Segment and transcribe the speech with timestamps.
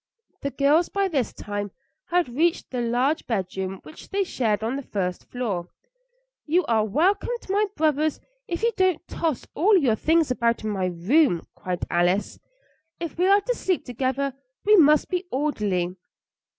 [0.41, 1.69] The girls by this time
[2.09, 5.67] had reached the large bedroom which they shared on the first floor.
[6.47, 10.71] "You are welcome to my brothers if you don't toss all your things about in
[10.71, 12.39] my room," cried Alice.
[12.99, 14.33] "If we are to sleep together
[14.65, 15.95] we must be orderly."